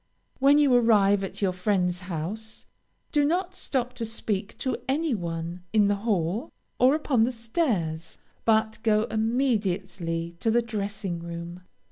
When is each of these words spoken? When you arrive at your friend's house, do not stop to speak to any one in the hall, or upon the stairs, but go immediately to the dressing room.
When 0.39 0.57
you 0.57 0.73
arrive 0.73 1.23
at 1.23 1.43
your 1.43 1.53
friend's 1.53 1.99
house, 1.99 2.65
do 3.11 3.23
not 3.23 3.53
stop 3.53 3.93
to 3.97 4.03
speak 4.07 4.57
to 4.57 4.77
any 4.89 5.13
one 5.13 5.61
in 5.73 5.89
the 5.89 5.95
hall, 5.97 6.49
or 6.79 6.95
upon 6.95 7.23
the 7.23 7.31
stairs, 7.31 8.17
but 8.43 8.79
go 8.81 9.03
immediately 9.11 10.37
to 10.39 10.49
the 10.49 10.63
dressing 10.63 11.19
room. 11.19 11.61